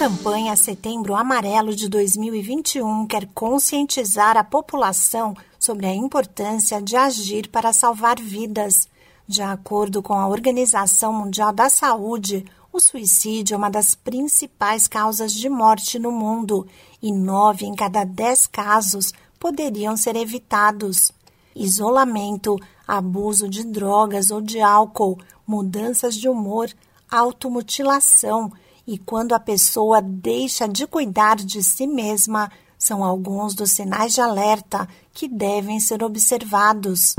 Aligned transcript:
campanha 0.00 0.56
Setembro 0.56 1.14
Amarelo 1.14 1.76
de 1.76 1.86
2021 1.86 3.06
quer 3.06 3.26
conscientizar 3.34 4.34
a 4.34 4.42
população 4.42 5.36
sobre 5.58 5.84
a 5.84 5.94
importância 5.94 6.80
de 6.80 6.96
agir 6.96 7.48
para 7.50 7.70
salvar 7.70 8.18
vidas. 8.18 8.88
De 9.28 9.42
acordo 9.42 10.02
com 10.02 10.14
a 10.14 10.26
Organização 10.26 11.12
Mundial 11.12 11.52
da 11.52 11.68
Saúde, 11.68 12.46
o 12.72 12.80
suicídio 12.80 13.52
é 13.52 13.58
uma 13.58 13.68
das 13.68 13.94
principais 13.94 14.88
causas 14.88 15.34
de 15.34 15.50
morte 15.50 15.98
no 15.98 16.10
mundo 16.10 16.66
e 17.02 17.12
nove 17.12 17.66
em 17.66 17.74
cada 17.74 18.02
dez 18.02 18.46
casos 18.46 19.12
poderiam 19.38 19.98
ser 19.98 20.16
evitados. 20.16 21.12
Isolamento, 21.54 22.56
abuso 22.88 23.50
de 23.50 23.64
drogas 23.64 24.30
ou 24.30 24.40
de 24.40 24.62
álcool, 24.62 25.18
mudanças 25.46 26.14
de 26.14 26.26
humor, 26.26 26.70
automutilação 27.10 28.50
e 28.90 28.98
quando 28.98 29.34
a 29.34 29.38
pessoa 29.38 30.02
deixa 30.02 30.66
de 30.66 30.84
cuidar 30.84 31.36
de 31.36 31.62
si 31.62 31.86
mesma, 31.86 32.50
são 32.76 33.04
alguns 33.04 33.54
dos 33.54 33.70
sinais 33.70 34.14
de 34.14 34.20
alerta 34.20 34.88
que 35.14 35.28
devem 35.28 35.78
ser 35.78 36.02
observados. 36.02 37.14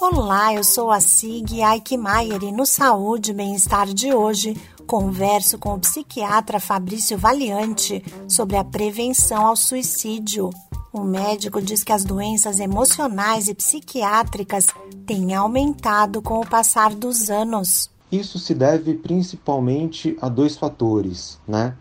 Olá, 0.00 0.54
eu 0.54 0.62
sou 0.62 0.92
a 0.92 1.00
Sig 1.00 1.64
Aikmaier 1.64 2.44
e 2.44 2.52
no 2.52 2.64
Saúde 2.64 3.32
e 3.32 3.34
Bem-Estar 3.34 3.92
de 3.92 4.14
hoje 4.14 4.54
converso 4.86 5.58
com 5.58 5.74
o 5.74 5.80
psiquiatra 5.80 6.60
Fabrício 6.60 7.18
Valiante 7.18 8.04
sobre 8.28 8.56
a 8.56 8.62
prevenção 8.62 9.46
ao 9.46 9.56
suicídio. 9.56 10.48
O 10.92 11.00
médico 11.00 11.60
diz 11.60 11.82
que 11.82 11.92
as 11.92 12.04
doenças 12.04 12.60
emocionais 12.60 13.48
e 13.48 13.54
psiquiátricas 13.54 14.68
têm 15.04 15.34
aumentado 15.34 16.22
com 16.22 16.38
o 16.38 16.46
passar 16.46 16.94
dos 16.94 17.30
anos. 17.30 17.95
Isso 18.10 18.38
se 18.38 18.54
deve 18.54 18.94
principalmente 18.94 20.16
a 20.20 20.28
dois 20.28 20.56
fatores, 20.56 21.40
né? 21.46 21.74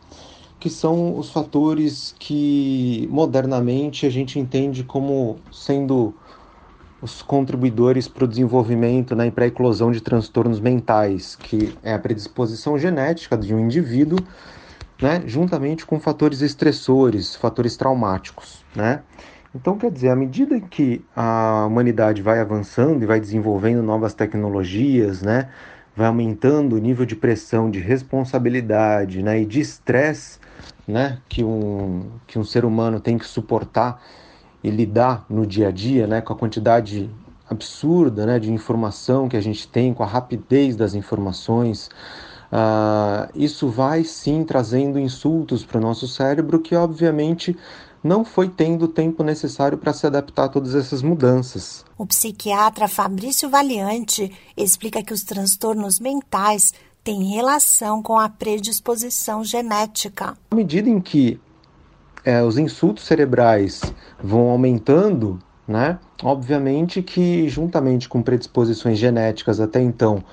Que 0.59 0.70
são 0.70 1.17
os 1.17 1.29
fatores 1.29 2.15
que 2.17 3.07
modernamente 3.12 4.05
a 4.05 4.09
gente 4.09 4.40
entende 4.40 4.84
como 4.84 5.37
sendo 5.51 6.13
os 7.01 7.21
contribuidores 7.21 8.07
para 8.07 8.26
o 8.26 8.27
desenvolvimento 8.27 9.15
né, 9.15 9.27
e 9.27 9.32
para 9.32 9.43
a 9.43 9.48
eclosão 9.48 9.91
de 9.91 10.01
transtornos 10.01 10.59
mentais, 10.59 11.35
que 11.35 11.77
é 11.84 11.93
a 11.93 11.99
predisposição 11.99 12.79
genética 12.79 13.37
de 13.37 13.54
um 13.54 13.60
indivíduo, 13.60 14.17
né, 14.99 15.21
juntamente 15.27 15.85
com 15.85 15.99
fatores 15.99 16.41
estressores, 16.41 17.35
fatores 17.35 17.77
traumáticos. 17.77 18.65
Né? 18.76 19.01
Então, 19.54 19.77
quer 19.77 19.91
dizer, 19.91 20.10
à 20.10 20.15
medida 20.15 20.60
que 20.60 21.04
a 21.15 21.65
humanidade 21.67 22.21
vai 22.21 22.39
avançando 22.39 23.04
e 23.04 23.05
vai 23.05 23.20
desenvolvendo 23.20 23.84
novas 23.84 24.13
tecnologias, 24.13 25.21
né, 25.21 25.49
vai 25.96 26.07
aumentando 26.07 26.76
o 26.76 26.79
nível 26.79 27.05
de 27.05 27.15
pressão, 27.15 27.71
de 27.71 27.79
responsabilidade 27.79 29.24
né, 29.24 29.41
e 29.41 29.46
de 29.46 29.62
estresse 29.62 30.40
né, 30.88 31.20
que, 31.29 31.43
um, 31.43 32.04
que 32.27 32.38
um 32.38 32.43
ser 32.43 32.65
humano 32.65 32.99
tem 32.99 33.18
que 33.18 33.26
suportar 33.26 34.01
e 34.63 34.70
lidar 34.70 35.26
no 35.29 35.46
dia 35.46 35.70
a 35.70 35.71
dia 35.71 36.05
né, 36.05 36.21
com 36.21 36.34
a 36.34 36.35
quantidade 36.35 37.10
absurda 37.49 38.26
né, 38.26 38.40
de 38.40 38.51
informação 38.51 39.29
que 39.29 39.38
a 39.38 39.41
gente 39.41 39.68
tem, 39.68 39.93
com 39.93 40.04
a 40.04 40.07
rapidez 40.07 40.76
das 40.76 40.96
informações. 40.96 41.90
Uh, 42.51 43.29
isso 43.35 43.68
vai 43.68 44.04
sim 44.04 44.43
trazendo 44.43 44.99
insultos 44.99 45.66
para 45.66 45.77
o 45.77 45.82
nosso 45.82 46.07
cérebro 46.07 46.60
que, 46.60 46.76
obviamente, 46.76 47.55
não 48.05 48.23
foi 48.23 48.48
tendo 48.48 48.85
o 48.85 48.87
tempo 48.87 49.23
necessário 49.23 49.79
para 49.79 49.91
se 49.91 50.05
adaptar 50.05 50.43
a 50.43 50.49
todas 50.49 50.75
essas 50.75 51.01
mudanças. 51.01 51.84
O 51.98 52.05
psiquiatra 52.05 52.87
Fabrício 52.87 53.49
Valiante 53.49 54.31
explica 54.55 55.01
que 55.01 55.11
os 55.11 55.23
transtornos 55.23 55.99
mentais 55.99 56.71
têm 57.03 57.33
relação 57.33 58.03
com 58.03 58.20
a 58.20 58.29
predisposição 58.29 59.43
genética. 59.43 60.37
À 60.51 60.55
medida 60.55 60.87
em 60.87 61.01
que 61.01 61.39
é, 62.23 62.43
os 62.43 62.59
insultos 62.59 63.05
cerebrais 63.05 63.81
vão 64.23 64.50
aumentando, 64.51 65.39
né? 65.67 65.97
Obviamente 66.21 67.01
que 67.01 67.49
juntamente 67.49 68.07
com 68.07 68.21
predisposições 68.21 68.99
genéticas 68.99 69.59
até 69.59 69.81
então 69.81 70.23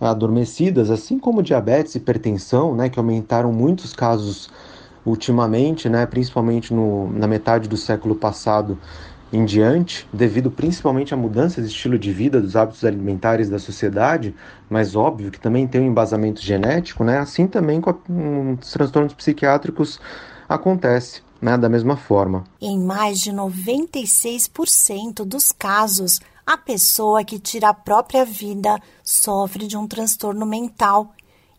adormecidas, 0.00 0.90
assim 0.90 1.18
como 1.18 1.42
diabetes 1.42 1.96
e 1.96 1.98
hipertensão, 1.98 2.74
né, 2.76 2.88
que 2.88 2.98
aumentaram 2.98 3.52
muitos 3.52 3.92
casos 3.92 4.48
ultimamente, 5.06 5.88
né, 5.88 6.04
principalmente 6.04 6.74
no, 6.74 7.10
na 7.12 7.28
metade 7.28 7.68
do 7.68 7.76
século 7.76 8.16
passado 8.16 8.76
em 9.32 9.44
diante, 9.44 10.06
devido 10.12 10.50
principalmente 10.50 11.14
a 11.14 11.16
mudanças 11.16 11.64
de 11.64 11.70
estilo 11.70 11.98
de 11.98 12.12
vida, 12.12 12.40
dos 12.40 12.56
hábitos 12.56 12.84
alimentares 12.84 13.48
da 13.48 13.58
sociedade, 13.58 14.34
mas 14.68 14.94
óbvio 14.94 15.30
que 15.30 15.40
também 15.40 15.66
tem 15.66 15.80
um 15.80 15.86
embasamento 15.86 16.40
genético, 16.42 17.04
né, 17.04 17.18
assim 17.18 17.46
também 17.46 17.80
com, 17.80 17.90
a, 17.90 17.94
os 18.60 18.72
transtornos 18.72 19.14
psiquiátricos 19.14 20.00
acontece. 20.48 21.24
Né, 21.38 21.54
da 21.58 21.68
mesma 21.68 21.98
forma. 21.98 22.44
Em 22.58 22.78
mais 22.78 23.18
de 23.18 23.30
96% 23.30 25.22
dos 25.22 25.52
casos, 25.52 26.18
a 26.46 26.56
pessoa 26.56 27.22
que 27.22 27.38
tira 27.38 27.68
a 27.68 27.74
própria 27.74 28.24
vida 28.24 28.80
sofre 29.04 29.66
de 29.66 29.76
um 29.76 29.86
transtorno 29.86 30.46
mental 30.46 31.12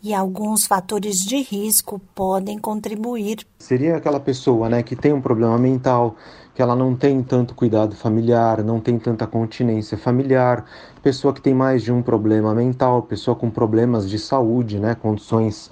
e 0.03 0.13
alguns 0.13 0.65
fatores 0.65 1.17
de 1.17 1.37
risco 1.37 1.99
podem 2.13 2.57
contribuir. 2.59 3.39
Seria 3.59 3.97
aquela 3.97 4.19
pessoa 4.19 4.69
né, 4.69 4.83
que 4.83 4.95
tem 4.95 5.13
um 5.13 5.21
problema 5.21 5.57
mental, 5.57 6.15
que 6.53 6.61
ela 6.61 6.75
não 6.75 6.95
tem 6.95 7.21
tanto 7.21 7.53
cuidado 7.53 7.95
familiar, 7.95 8.63
não 8.63 8.79
tem 8.79 8.97
tanta 8.97 9.27
continência 9.27 9.97
familiar, 9.97 10.65
pessoa 11.03 11.33
que 11.33 11.41
tem 11.41 11.53
mais 11.53 11.83
de 11.83 11.91
um 11.91 12.01
problema 12.01 12.53
mental, 12.53 13.03
pessoa 13.03 13.35
com 13.35 13.49
problemas 13.49 14.09
de 14.09 14.17
saúde, 14.17 14.79
né, 14.79 14.95
condições, 14.95 15.69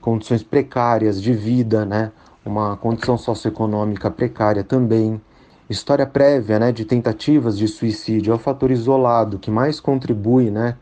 condições 0.00 0.42
precárias 0.42 1.20
de 1.20 1.32
vida, 1.32 1.84
né, 1.84 2.12
uma 2.44 2.76
condição 2.76 3.18
socioeconômica 3.18 4.10
precária 4.10 4.64
também. 4.64 5.20
História 5.68 6.06
prévia 6.06 6.58
né, 6.58 6.72
de 6.72 6.84
tentativas 6.84 7.58
de 7.58 7.68
suicídio 7.68 8.32
é 8.32 8.34
o 8.34 8.38
fator 8.38 8.70
isolado 8.70 9.38
que 9.38 9.50
mais 9.50 9.80
contribui 9.80 10.50
né, 10.50 10.76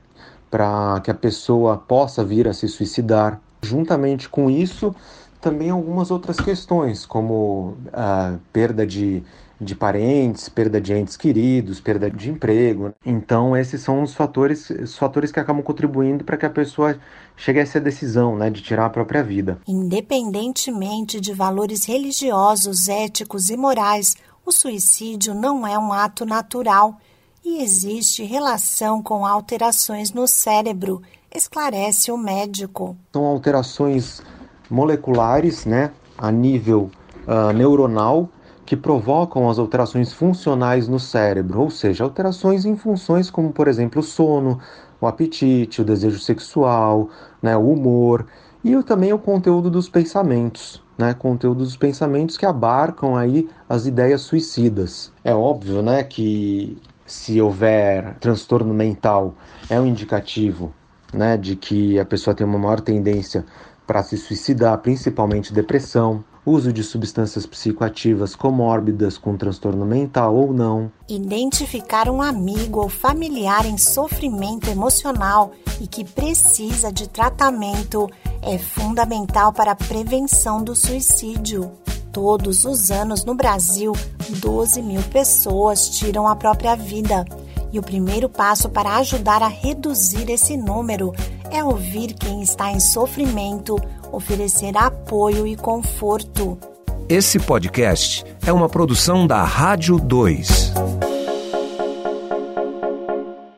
para 0.51 1.01
que 1.03 1.11
a 1.11 1.15
pessoa 1.15 1.77
possa 1.77 2.25
vir 2.25 2.49
a 2.49 2.53
se 2.53 2.69
suicidar. 2.69 3.41
Juntamente 3.63 4.29
com 4.29 4.51
isso, 4.51 4.95
também 5.41 5.71
algumas 5.71 6.11
outras 6.11 6.39
questões, 6.39 7.05
como 7.05 7.77
a 7.93 8.37
perda 8.53 8.87
de, 8.87 9.23
de 9.61 9.75
parentes, 9.75 10.49
perda 10.49 10.81
de 10.81 10.93
entes 10.93 11.17
queridos, 11.17 11.81
perda 11.81 12.11
de 12.11 12.31
emprego. 12.31 12.93
Então, 13.05 13.57
esses 13.57 13.81
são 13.81 14.03
os 14.03 14.15
fatores, 14.15 14.71
os 14.71 14.97
fatores 14.97 15.33
que 15.33 15.41
acabam 15.41 15.63
contribuindo 15.63 16.25
para 16.25 16.37
que 16.37 16.47
a 16.47 16.51
pessoa 16.51 16.99
chegue 17.37 17.59
a 17.59 17.63
essa 17.63 17.81
decisão 17.81 18.37
né, 18.37 18.51
de 18.51 18.63
tirar 18.63 18.87
a 18.87 18.91
própria 18.91 19.23
vida. 19.23 19.59
Independentemente 19.67 21.21
de 21.21 21.33
valores 21.33 21.85
religiosos, 21.85 22.89
éticos 22.89 23.51
e 23.51 23.57
morais, 23.57 24.17
o 24.45 24.53
suicídio 24.53 25.35
não 25.35 25.67
é 25.67 25.79
um 25.79 25.93
ato 25.93 26.25
natural 26.25 26.99
e 27.47 27.63
existe 27.63 28.25
relação 28.25 29.01
com 29.01 29.25
alterações 29.25 30.13
no 30.13 30.27
cérebro, 30.27 31.01
esclarece 31.33 32.11
o 32.11 32.19
médico. 32.19 32.97
São 33.13 33.25
alterações 33.25 34.21
moleculares, 34.69 35.65
né, 35.65 35.93
a 36.19 36.33
nível 36.33 36.91
uh, 37.25 37.53
neuronal, 37.53 38.29
que 38.65 38.77
provocam 38.77 39.49
as 39.49 39.61
alterações 39.61 40.13
funcionais 40.13 40.89
no 40.89 40.99
cérebro, 40.99 41.61
ou 41.61 41.71
seja, 41.71 42.03
alterações 42.03 42.65
em 42.65 42.77
funções 42.77 43.31
como, 43.31 43.53
por 43.53 43.69
exemplo, 43.69 44.01
o 44.01 44.05
sono, 44.05 44.59
o 45.01 45.07
apetite, 45.07 45.81
o 45.81 45.85
desejo 45.85 46.19
sexual, 46.19 47.09
né, 47.41 47.57
o 47.57 47.71
humor 47.71 48.27
e 48.65 48.83
também 48.83 49.13
o 49.13 49.21
conteúdo 49.21 49.71
dos 49.71 49.89
pensamentos. 49.89 50.85
Né, 50.99 51.13
conteúdo 51.13 51.59
dos 51.59 51.77
pensamentos 51.77 52.39
que 52.39 52.47
abarcam 52.47 53.15
aí 53.15 53.47
as 53.69 53.85
ideias 53.85 54.23
suicidas. 54.23 55.13
É 55.23 55.35
óbvio, 55.35 55.83
né, 55.83 56.03
que 56.03 56.79
se 57.07 57.41
houver 57.41 58.17
transtorno 58.19 58.75
mental, 58.75 59.35
é 59.71 59.81
um 59.81 59.87
indicativo 59.87 60.75
né, 61.13 61.37
de 61.37 61.57
que 61.57 61.99
a 61.99 62.05
pessoa 62.05 62.35
tem 62.35 62.47
uma 62.47 62.59
maior 62.59 62.81
tendência 62.81 63.45
para 63.87 64.03
se 64.03 64.17
suicidar, 64.17 64.77
principalmente 64.79 65.53
depressão, 65.53 66.25
uso 66.45 66.73
de 66.73 66.83
substâncias 66.83 67.45
psicoativas 67.45 68.37
comórbidas 68.37 69.19
com 69.19 69.37
transtorno 69.37 69.85
mental 69.85 70.35
ou 70.35 70.53
não. 70.53 70.91
Identificar 71.09 72.09
um 72.09 72.23
amigo 72.23 72.81
ou 72.81 72.89
familiar 72.89 73.67
em 73.67 73.77
sofrimento 73.77 74.69
emocional 74.71 75.53
e 75.81 75.87
que 75.87 76.05
precisa 76.05 76.93
de 76.93 77.09
tratamento 77.09 78.09
é 78.43 78.59
fundamental 78.59 79.53
para 79.53 79.73
a 79.73 79.77
prevenção 79.77 80.63
do 80.63 80.75
suicídio. 80.75 81.73
Todos 82.17 82.65
os 82.65 82.91
anos 82.91 83.27
no 83.27 83.35
Brasil, 83.35 83.93
12 84.41 84.81
mil 84.81 85.03
pessoas 85.03 85.87
tiram 85.91 86.27
a 86.27 86.35
própria 86.35 86.75
vida. 86.75 87.27
E 87.71 87.79
o 87.79 87.83
primeiro 87.83 88.27
passo 88.27 88.71
para 88.71 88.97
ajudar 88.97 89.43
a 89.43 89.49
reduzir 89.49 90.31
esse 90.31 90.57
número 90.57 91.13
é 91.51 91.63
ouvir 91.63 92.15
quem 92.15 92.41
está 92.41 92.73
em 92.73 92.81
sofrimento, 92.81 93.77
oferecer 94.11 94.79
apoio 94.79 95.47
e 95.47 95.57
conforto. 95.57 96.57
Esse 97.07 97.39
podcast 97.39 98.25
é 98.47 98.51
uma 98.51 98.67
produção 98.67 99.27
da 99.27 99.45
Rádio 99.45 99.99
2. 99.99 100.73